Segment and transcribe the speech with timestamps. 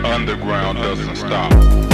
[0.00, 1.91] underground doesn't stop.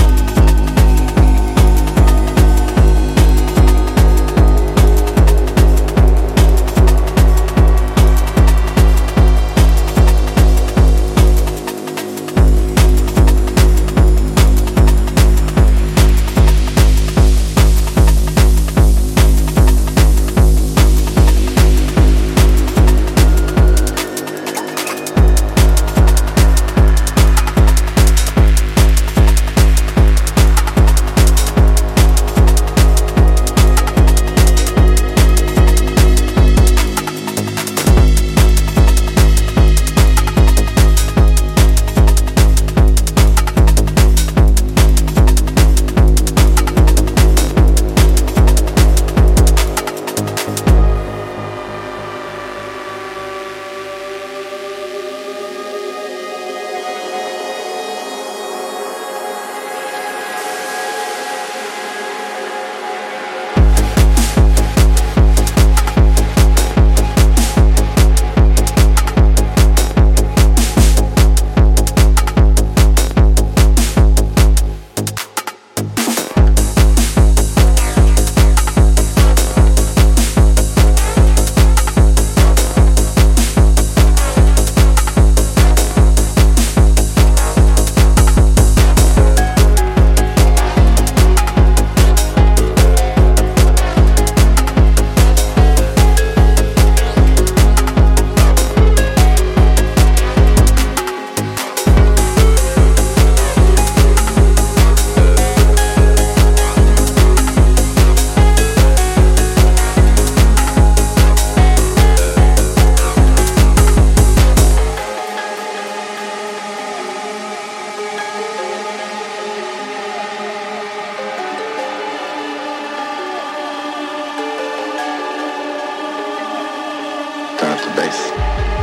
[128.08, 128.77] life.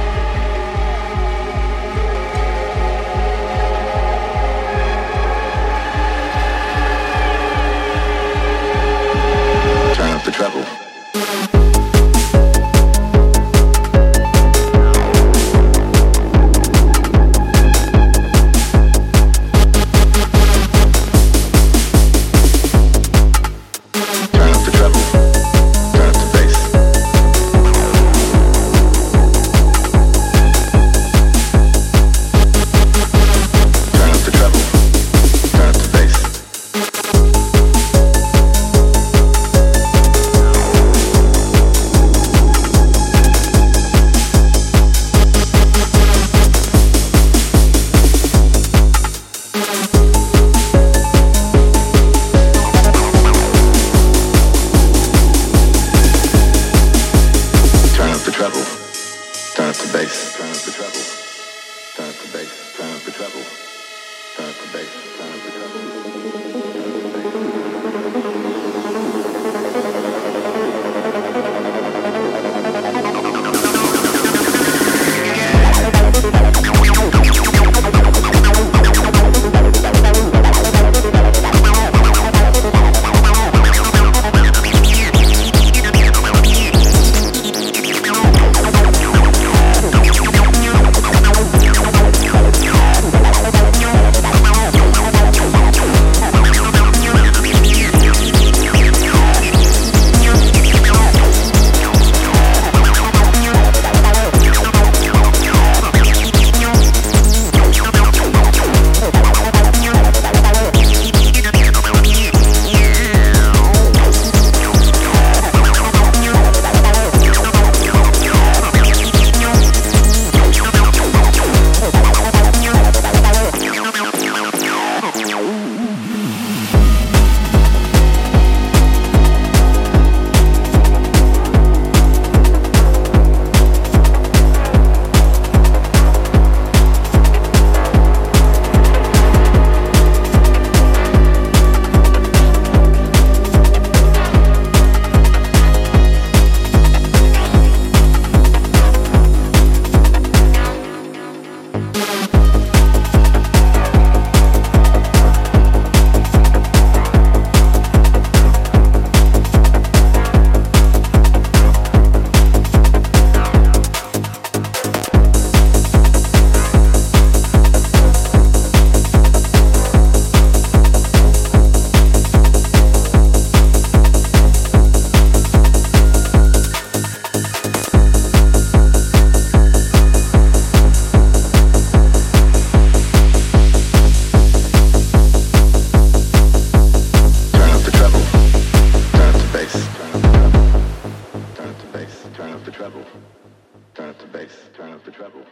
[193.96, 195.48] Turn up the bass, turn up the treble.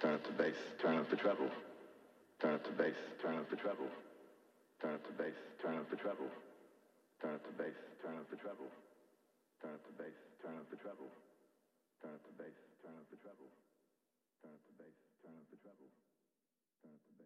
[0.00, 1.50] Turn up the bass, turn up the treble.
[2.40, 3.92] Turn up the bass, turn up the treble.
[4.80, 6.32] Turn up the bass, turn up the treble.
[7.20, 8.72] Turn up the bass, turn up the treble.
[9.60, 11.12] Turn up the bass, turn up the treble.
[12.00, 13.52] Turn up the bass, turn up the treble.
[14.40, 15.92] Turn up the bass, turn up the treble.
[16.80, 17.19] Turn up the bass.